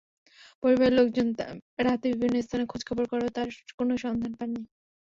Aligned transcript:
পরিবারের 0.63 0.97
লোকজন 0.99 1.27
রাতে 1.79 2.07
বিভিন্ন 2.13 2.35
স্থানে 2.41 2.63
খোঁজখবর 2.71 3.05
করেও 3.11 3.35
তাঁর 3.35 3.47
কোনো 3.79 3.93
সন্ধান 4.03 4.31
পাননি। 4.39 4.61